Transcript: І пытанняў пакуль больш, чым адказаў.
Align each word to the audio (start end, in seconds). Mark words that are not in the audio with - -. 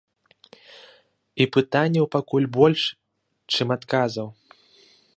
І 1.43 1.47
пытанняў 1.57 2.05
пакуль 2.17 2.49
больш, 2.57 2.81
чым 3.55 3.67
адказаў. 3.77 4.27